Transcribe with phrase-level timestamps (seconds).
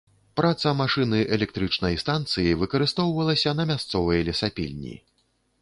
[0.39, 4.95] Праца машыны электрычнай станцыі выкарыстоўвалася на мясцовай лесапільні.